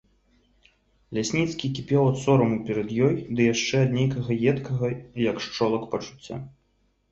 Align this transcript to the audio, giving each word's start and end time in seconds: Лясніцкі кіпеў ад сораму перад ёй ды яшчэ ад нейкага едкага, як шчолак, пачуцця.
Лясніцкі 1.17 1.69
кіпеў 1.79 2.03
ад 2.13 2.17
сораму 2.21 2.57
перад 2.71 2.89
ёй 3.09 3.13
ды 3.35 3.41
яшчэ 3.53 3.83
ад 3.89 3.95
нейкага 3.99 4.41
едкага, 4.55 4.93
як 5.29 5.37
шчолак, 5.47 5.89
пачуцця. 5.95 6.43